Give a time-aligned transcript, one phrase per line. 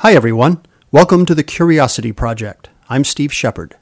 [0.00, 0.60] Hi, everyone.
[0.92, 2.68] Welcome to the Curiosity Project.
[2.90, 3.76] I'm Steve Shepard.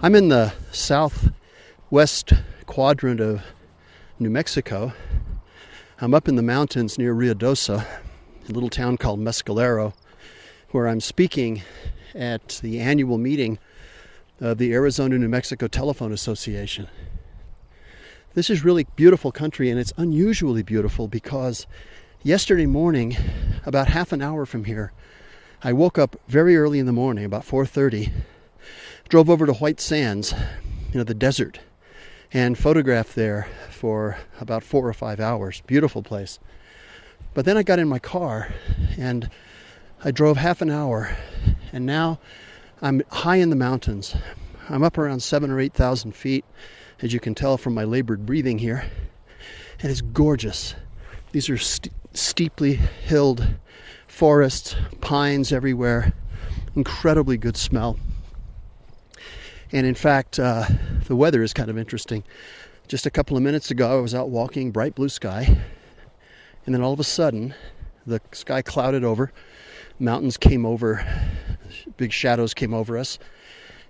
[0.00, 2.32] I'm in the southwest
[2.66, 3.42] quadrant of
[4.20, 4.92] New Mexico.
[6.00, 7.84] I'm up in the mountains near Ruidoso,
[8.48, 9.92] a little town called Mescalero,
[10.70, 11.62] where I'm speaking
[12.14, 13.58] at the annual meeting
[14.40, 16.88] of the Arizona New Mexico Telephone Association.
[18.34, 21.66] This is really beautiful country and it's unusually beautiful because
[22.22, 23.16] yesterday morning,
[23.64, 24.92] about half an hour from here,
[25.62, 28.12] I woke up very early in the morning, about 4:30
[29.08, 30.34] drove over to White Sands,
[30.92, 31.60] you know, the desert,
[32.32, 35.62] and photographed there for about four or five hours.
[35.66, 36.38] Beautiful place.
[37.36, 38.48] But then I got in my car
[38.96, 39.28] and
[40.02, 41.14] I drove half an hour,
[41.70, 42.18] and now
[42.80, 44.16] I'm high in the mountains.
[44.70, 46.46] I'm up around seven or eight thousand feet,
[47.02, 48.86] as you can tell from my labored breathing here,
[49.80, 50.74] and it's gorgeous.
[51.32, 53.46] These are st- steeply hilled
[54.06, 56.14] forests, pines everywhere,
[56.74, 57.98] incredibly good smell.
[59.72, 60.64] And in fact, uh,
[61.04, 62.24] the weather is kind of interesting.
[62.88, 65.58] Just a couple of minutes ago, I was out walking, bright blue sky,
[66.66, 67.54] and then all of a sudden,
[68.06, 69.32] the sky clouded over,
[69.98, 71.06] mountains came over,
[71.96, 73.18] big shadows came over us,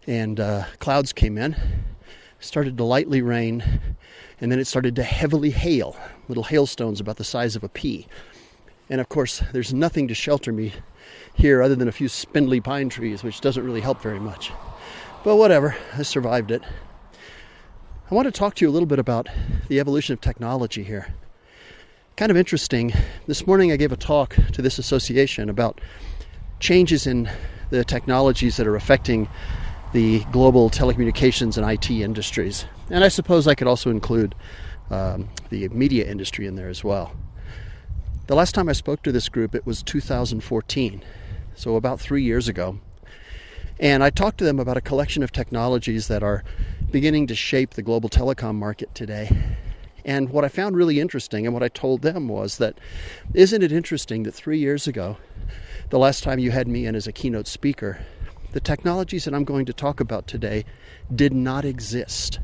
[0.07, 1.57] and uh, clouds came in.
[2.39, 3.65] Started to lightly rain,
[4.41, 5.97] and then it started to heavily hail,
[6.29, 8.07] little hailstones about the size of a pea.
[8.91, 10.75] And of course, there's nothing to shelter me
[11.35, 14.53] here other than a few spindly pine trees, which doesn't really help very much.
[15.25, 16.63] But whatever, I survived it.
[18.11, 19.29] I want to talk to you a little bit about
[19.69, 21.13] the evolution of technology here.
[22.17, 22.95] Kind of interesting.
[23.27, 25.83] This morning I gave a talk to this association about
[26.61, 27.29] changes in
[27.69, 29.29] the technologies that are affecting
[29.93, 32.65] the global telecommunications and IT industries.
[32.89, 34.35] And I suppose I could also include
[34.89, 37.15] um, the media industry in there as well.
[38.29, 41.05] The last time I spoke to this group, it was 2014,
[41.55, 42.79] so about three years ago.
[43.79, 46.45] And I talked to them about a collection of technologies that are
[46.91, 49.29] beginning to shape the global telecom market today.
[50.07, 52.79] And what I found really interesting and what I told them was that
[53.35, 55.17] isn't it interesting that three years ago,
[55.91, 57.99] the last time you had me in as a keynote speaker,
[58.53, 60.65] the technologies that I'm going to talk about today
[61.13, 62.39] did not exist.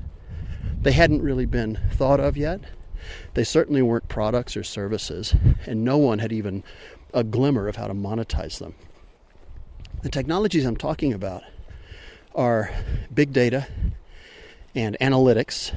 [0.83, 2.61] They hadn't really been thought of yet.
[3.35, 5.35] They certainly weren't products or services,
[5.65, 6.65] and no one had even
[7.15, 8.75] a glimmer of how to monetize them.
[10.03, 11.45] The technologies I'm talking about
[12.35, 12.73] are
[13.15, 13.69] big data
[14.75, 15.73] and analytics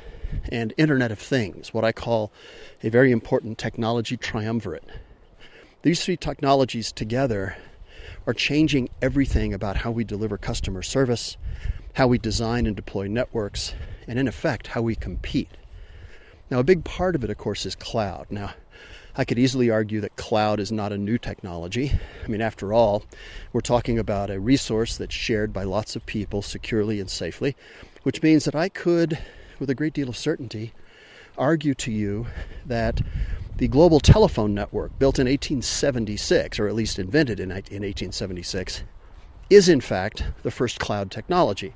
[0.50, 2.32] and Internet of Things, what I call
[2.84, 4.88] a very important technology triumvirate.
[5.82, 7.58] These three technologies together
[8.28, 11.38] are changing everything about how we deliver customer service,
[11.94, 13.74] how we design and deploy networks,
[14.08, 15.50] and in effect, how we compete.
[16.50, 18.28] Now, a big part of it, of course, is cloud.
[18.30, 18.54] Now,
[19.18, 21.98] I could easily argue that cloud is not a new technology.
[22.24, 23.06] I mean, after all,
[23.54, 27.56] we're talking about a resource that's shared by lots of people securely and safely,
[28.04, 29.18] which means that I could,
[29.60, 30.74] with a great deal of certainty,
[31.38, 32.28] argue to you
[32.66, 33.02] that
[33.58, 38.84] the global telephone network, built in 1876, or at least invented in 1876,
[39.50, 41.74] is in fact the first cloud technology.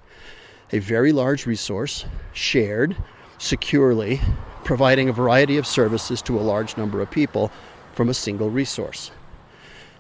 [0.72, 2.96] A very large resource, shared
[3.38, 4.20] securely
[4.64, 7.52] providing a variety of services to a large number of people
[7.94, 9.12] from a single resource.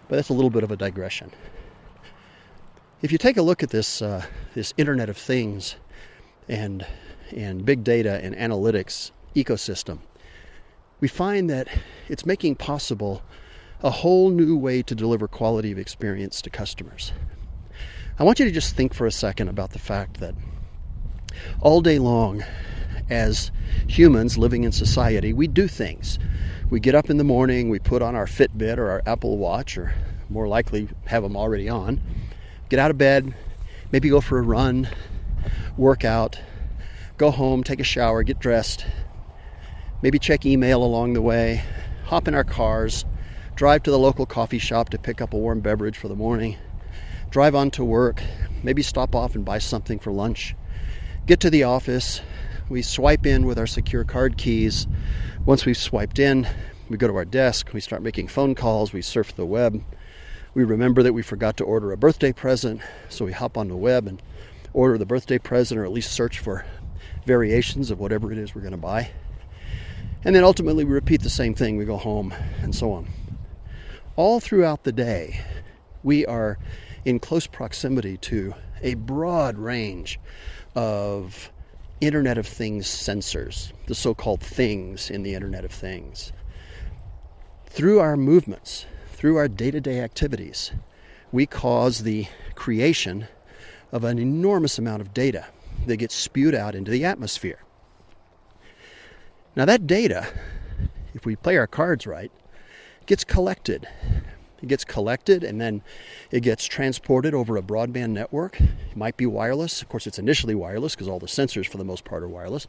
[0.07, 1.31] But that's a little bit of a digression.
[3.01, 5.75] If you take a look at this, uh, this Internet of Things
[6.49, 6.85] and,
[7.33, 9.99] and big data and analytics ecosystem,
[10.99, 11.67] we find that
[12.07, 13.21] it's making possible
[13.81, 17.13] a whole new way to deliver quality of experience to customers.
[18.17, 20.35] I want you to just think for a second about the fact that
[21.61, 22.43] all day long
[23.09, 23.51] as
[23.87, 26.19] humans living in society, we do things.
[26.69, 29.77] We get up in the morning, we put on our Fitbit or our Apple Watch,
[29.77, 29.93] or
[30.29, 32.01] more likely have them already on,
[32.69, 33.33] get out of bed,
[33.91, 34.87] maybe go for a run,
[35.77, 36.39] work out,
[37.19, 38.85] go home, take a shower, get dressed,
[40.01, 41.61] maybe check email along the way,
[42.05, 43.03] hop in our cars,
[43.55, 46.55] drive to the local coffee shop to pick up a warm beverage for the morning,
[47.29, 48.23] drive on to work,
[48.63, 50.55] maybe stop off and buy something for lunch,
[51.25, 52.21] get to the office,
[52.69, 54.87] we swipe in with our secure card keys.
[55.45, 56.47] Once we've swiped in,
[56.87, 59.83] we go to our desk, we start making phone calls, we surf the web.
[60.53, 62.79] We remember that we forgot to order a birthday present,
[63.09, 64.21] so we hop on the web and
[64.71, 66.63] order the birthday present or at least search for
[67.25, 69.11] variations of whatever it is we're going to buy.
[70.23, 71.77] And then ultimately we repeat the same thing.
[71.77, 73.07] We go home and so on.
[74.15, 75.39] all throughout the day,
[76.03, 76.57] we are
[77.05, 80.19] in close proximity to a broad range
[80.75, 81.51] of
[82.01, 86.31] Internet of Things sensors, the so called things in the Internet of Things.
[87.67, 90.71] Through our movements, through our day to day activities,
[91.31, 93.27] we cause the creation
[93.91, 95.45] of an enormous amount of data
[95.85, 97.59] that gets spewed out into the atmosphere.
[99.55, 100.27] Now, that data,
[101.13, 102.31] if we play our cards right,
[103.05, 103.87] gets collected.
[104.61, 105.81] It gets collected and then
[106.31, 108.59] it gets transported over a broadband network.
[108.59, 109.81] It might be wireless.
[109.81, 112.67] Of course, it's initially wireless because all the sensors, for the most part, are wireless.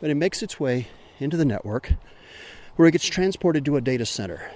[0.00, 0.88] But it makes its way
[1.18, 1.92] into the network
[2.76, 4.48] where it gets transported to a data center.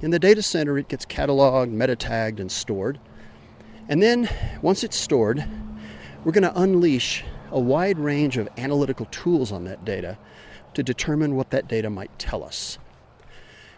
[0.00, 2.98] In the data center, it gets cataloged, meta tagged, and stored.
[3.88, 4.28] And then,
[4.62, 5.44] once it's stored,
[6.26, 10.18] we're going to unleash a wide range of analytical tools on that data
[10.74, 12.78] to determine what that data might tell us.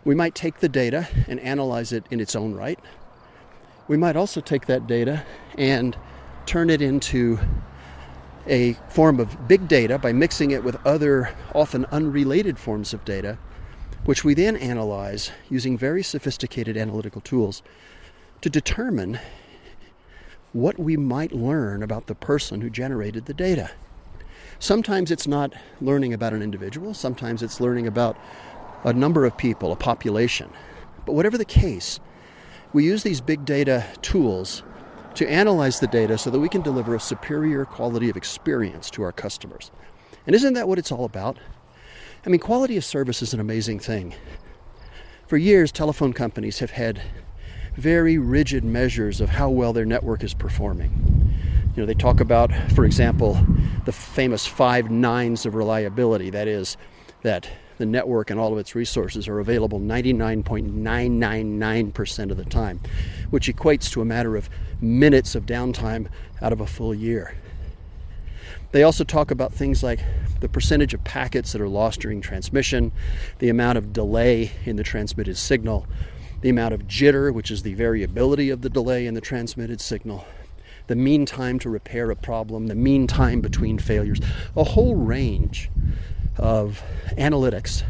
[0.02, 2.80] We might take the data and analyze it in its own right.
[3.86, 5.26] We might also take that data
[5.58, 5.94] and
[6.46, 7.38] turn it into
[8.46, 13.36] a form of big data by mixing it with other, often unrelated forms of data,
[14.06, 17.62] which we then analyze using very sophisticated analytical tools
[18.40, 19.20] to determine
[20.52, 23.70] what we might learn about the person who generated the data.
[24.58, 28.16] Sometimes it's not learning about an individual, sometimes it's learning about
[28.84, 30.50] a number of people, a population.
[31.06, 32.00] But whatever the case,
[32.72, 34.62] we use these big data tools
[35.14, 39.02] to analyze the data so that we can deliver a superior quality of experience to
[39.02, 39.70] our customers.
[40.26, 41.38] And isn't that what it's all about?
[42.26, 44.14] I mean, quality of service is an amazing thing.
[45.26, 47.02] For years, telephone companies have had
[47.78, 50.90] very rigid measures of how well their network is performing.
[51.76, 53.38] You know, they talk about, for example,
[53.84, 56.30] the famous five nines of reliability.
[56.30, 56.76] That is,
[57.22, 62.80] that the network and all of its resources are available 99.999% of the time,
[63.30, 66.08] which equates to a matter of minutes of downtime
[66.42, 67.36] out of a full year.
[68.72, 70.00] They also talk about things like
[70.40, 72.90] the percentage of packets that are lost during transmission,
[73.38, 75.86] the amount of delay in the transmitted signal,
[76.40, 80.24] the amount of jitter, which is the variability of the delay in the transmitted signal,
[80.86, 84.20] the mean time to repair a problem, the mean time between failures,
[84.56, 85.70] a whole range
[86.36, 86.82] of
[87.16, 87.82] analytics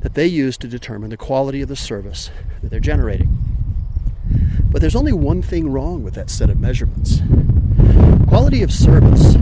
[0.00, 2.30] that they use to determine the quality of the service
[2.62, 3.28] that they're generating.
[4.70, 7.20] But there's only one thing wrong with that set of measurements.
[8.28, 9.36] Quality of service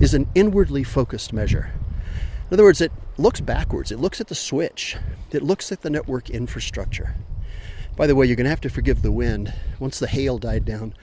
[0.00, 1.70] is an inwardly focused measure.
[2.50, 4.96] In other words, it looks backwards, it looks at the switch,
[5.32, 7.14] it looks at the network infrastructure.
[7.96, 9.54] By the way, you're going to have to forgive the wind.
[9.78, 10.94] Once the hail died down,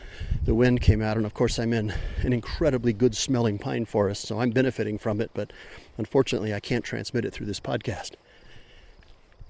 [0.43, 4.27] the wind came out, and of course, I'm in an incredibly good smelling pine forest,
[4.27, 5.51] so I'm benefiting from it, but
[5.97, 8.11] unfortunately, I can't transmit it through this podcast.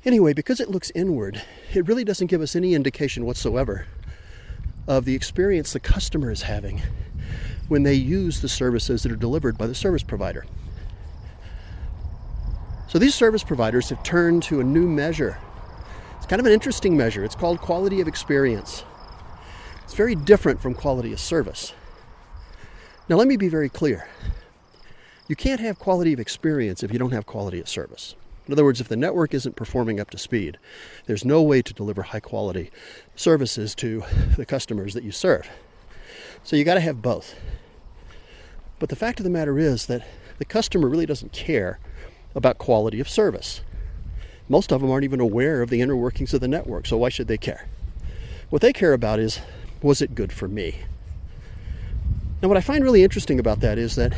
[0.06, 1.42] Anyway, because it looks inward,
[1.74, 3.86] it really doesn't give us any indication whatsoever
[4.88, 6.82] of the experience the customer is having
[7.68, 10.46] when they use the services that are delivered by the service provider.
[12.92, 15.40] So these service providers have turned to a new measure
[16.22, 17.24] it's kind of an interesting measure.
[17.24, 18.84] It's called quality of experience.
[19.84, 21.74] It's very different from quality of service.
[23.10, 24.08] Now, let me be very clear.
[25.28, 28.14] You can't have quality of experience if you don't have quality of service.
[28.46, 30.60] In other words, if the network isn't performing up to speed,
[31.08, 32.70] there's no way to deliver high quality
[33.16, 34.04] services to
[34.38, 35.50] the customers that you serve.
[36.44, 37.33] So you got to have both.
[38.78, 40.06] But the fact of the matter is that
[40.38, 41.80] the customer really doesn't care
[42.35, 43.61] about quality of service.
[44.50, 47.09] Most of them aren't even aware of the inner workings of the network, so why
[47.09, 47.68] should they care?
[48.50, 49.40] What they care about is
[49.81, 50.76] was it good for me?
[52.42, 54.14] Now, what I find really interesting about that is that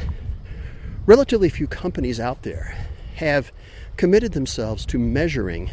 [1.05, 2.75] relatively few companies out there
[3.15, 3.51] have
[3.97, 5.69] committed themselves to measuring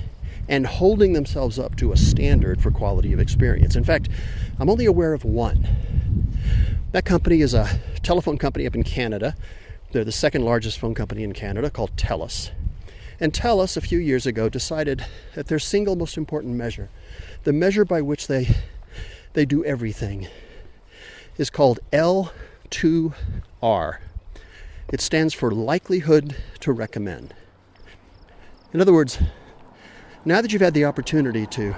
[0.48, 3.76] and holding themselves up to a standard for quality of experience.
[3.76, 4.08] In fact,
[4.58, 5.66] I'm only aware of one.
[6.92, 7.68] That company is a
[8.02, 9.36] telephone company up in Canada.
[9.92, 12.52] They're the second largest phone company in Canada called TELUS.
[13.18, 15.04] And TELUS, a few years ago, decided
[15.34, 16.90] that their single most important measure,
[17.42, 18.48] the measure by which they,
[19.32, 20.28] they do everything,
[21.36, 23.12] is called L2R.
[24.92, 27.34] It stands for likelihood to recommend.
[28.72, 29.18] In other words,
[30.24, 31.74] now that you've had the opportunity to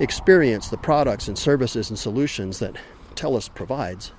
[0.00, 2.76] experience the products and services and solutions that
[3.14, 4.12] TELUS provides,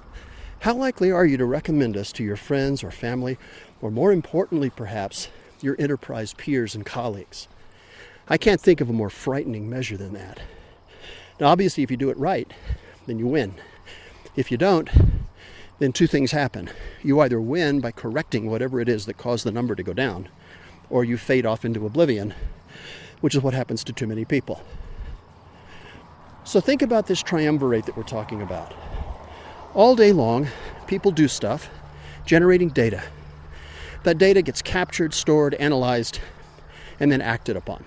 [0.59, 3.37] how likely are you to recommend us to your friends or family,
[3.81, 5.29] or more importantly, perhaps,
[5.61, 7.47] your enterprise peers and colleagues.
[8.27, 10.41] I can't think of a more frightening measure than that.
[11.39, 12.51] Now, obviously, if you do it right,
[13.05, 13.53] then you win.
[14.35, 14.89] If you don't,
[15.79, 16.69] then two things happen.
[17.03, 20.29] You either win by correcting whatever it is that caused the number to go down,
[20.89, 22.33] or you fade off into oblivion,
[23.21, 24.61] which is what happens to too many people.
[26.43, 28.73] So think about this triumvirate that we're talking about.
[29.73, 30.47] All day long,
[30.87, 31.69] people do stuff,
[32.25, 33.03] generating data.
[34.03, 36.19] That data gets captured, stored, analyzed,
[36.99, 37.85] and then acted upon.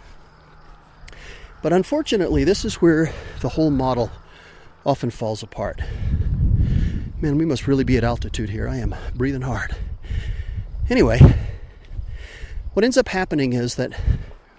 [1.62, 4.10] But unfortunately, this is where the whole model
[4.84, 5.80] often falls apart.
[7.20, 8.68] Man, we must really be at altitude here.
[8.68, 9.76] I am breathing hard.
[10.88, 11.20] Anyway,
[12.72, 13.92] what ends up happening is that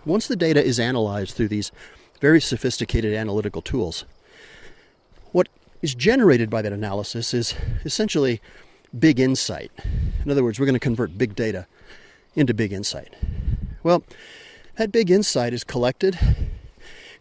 [0.06, 1.72] once the data is analyzed through these
[2.20, 4.06] very sophisticated analytical tools,
[5.82, 8.42] is generated by that analysis is essentially
[8.98, 9.72] big insight.
[10.24, 11.66] In other words, we're going to convert big data
[12.36, 13.14] into big insight.
[13.84, 14.04] Well,
[14.78, 16.18] that big insight is collected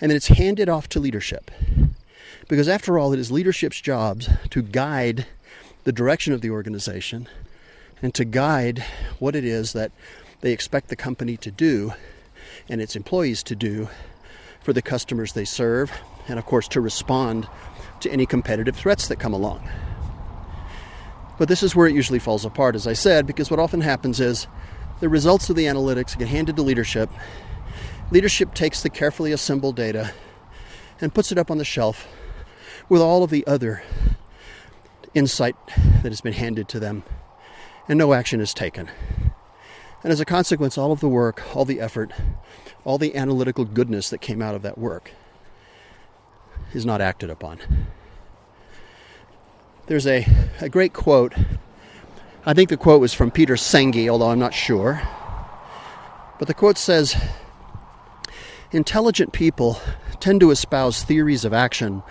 [0.01, 1.51] and then it's handed off to leadership.
[2.49, 5.27] Because after all, it is leadership's jobs to guide
[5.85, 7.29] the direction of the organization
[8.03, 8.85] and to guide
[9.19, 9.93] what it is that
[10.41, 11.93] they expect the company to do
[12.69, 13.89] and its employees to do
[14.63, 15.91] for the customers they serve,
[16.29, 17.47] and of course to respond
[18.01, 19.69] to any competitive threats that come along.
[21.39, 24.21] But this is where it usually falls apart, as I said, because what often happens
[24.21, 24.47] is
[25.01, 27.09] the results of the analytics get handed to leadership.
[28.11, 30.13] Leadership takes the carefully assembled data
[31.01, 32.07] and puts it up on the shelf
[32.91, 33.83] with all of the other
[35.15, 35.57] insight
[36.03, 37.05] that has been handed to them,
[37.89, 38.91] and no action is taken.
[40.03, 42.13] And as a consequence, all of the work, all the effort,
[42.85, 45.13] all the analytical goodness that came out of that work
[46.73, 47.59] is not acted upon.
[49.87, 50.27] There's a,
[50.61, 51.35] a great quote.
[52.47, 55.03] I think the quote was from Peter Senge, although I'm not sure.
[56.39, 57.17] But the quote says
[58.73, 59.81] Intelligent people
[60.21, 62.03] tend to espouse theories of action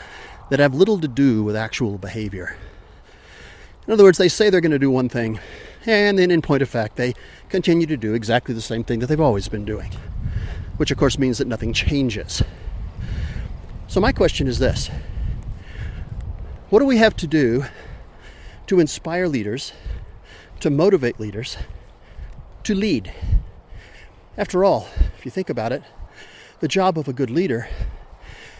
[0.49, 2.55] that have little to do with actual behavior.
[3.87, 5.39] In other words, they say they're going to do one thing,
[5.85, 7.13] and then in point of fact, they
[7.47, 9.91] continue to do exactly the same thing that they've always been doing,
[10.77, 12.43] which of course means that nothing changes.
[13.89, 14.91] So, my question is this
[16.69, 17.65] What do we have to do
[18.67, 19.73] to inspire leaders,
[20.59, 21.57] to motivate leaders,
[22.65, 23.11] to lead?
[24.37, 25.81] After all, if you think about it,
[26.59, 27.67] the job of a good leader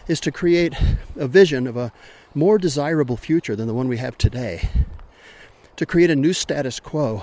[0.08, 0.74] is to create
[1.16, 1.94] a vision of a
[2.34, 4.68] more desirable future than the one we have today,
[5.76, 7.22] to create a new status quo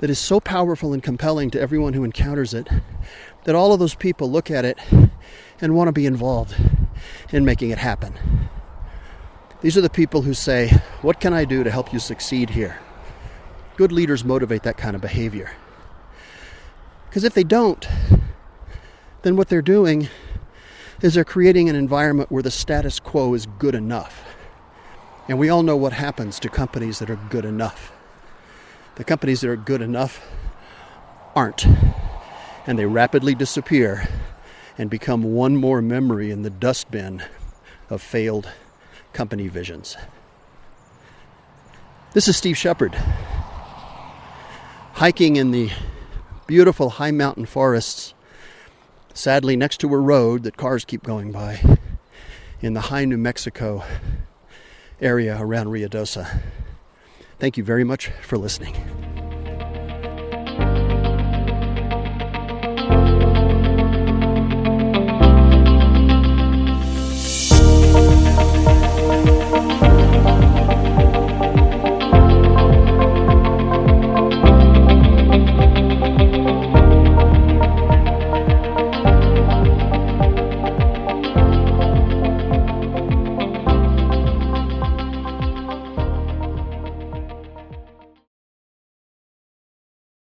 [0.00, 2.68] that is so powerful and compelling to everyone who encounters it
[3.48, 4.78] that all of those people look at it
[5.62, 6.54] and want to be involved
[7.32, 8.12] in making it happen.
[9.62, 10.68] These are the people who say,
[11.00, 12.78] What can I do to help you succeed here?
[13.78, 15.50] Good leaders motivate that kind of behavior.
[17.08, 17.88] Because if they don't,
[19.22, 20.08] then what they're doing
[21.00, 24.24] is they're creating an environment where the status quo is good enough.
[25.26, 27.92] And we all know what happens to companies that are good enough.
[28.96, 30.20] The companies that are good enough
[31.34, 31.64] aren't.
[32.68, 34.06] And they rapidly disappear
[34.76, 37.24] and become one more memory in the dustbin
[37.88, 38.46] of failed
[39.14, 39.96] company visions.
[42.12, 42.94] This is Steve Shepard,
[44.92, 45.70] hiking in the
[46.46, 48.12] beautiful high mountain forests
[49.14, 51.78] sadly next to a road that cars keep going by
[52.60, 53.82] in the high New Mexico
[55.00, 56.26] area around Ruidoso.
[57.38, 59.07] Thank you very much for listening.